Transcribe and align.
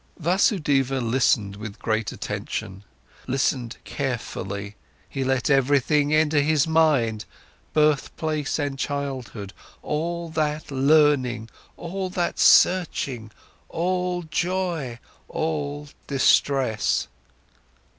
Vasudeva 0.17 0.99
listened 0.99 1.57
with 1.57 1.77
great 1.77 2.11
attention. 2.11 2.83
Listening 3.27 3.73
carefully, 3.83 4.75
he 5.07 5.23
let 5.23 5.47
everything 5.47 6.11
enter 6.11 6.41
his 6.41 6.65
mind, 6.65 7.25
birthplace 7.75 8.57
and 8.57 8.79
childhood, 8.79 9.53
all 9.83 10.27
that 10.29 10.71
learning, 10.71 11.49
all 11.77 12.09
that 12.09 12.39
searching, 12.39 13.29
all 13.69 14.23
joy, 14.23 14.97
all 15.29 15.87
distress. 16.07 17.07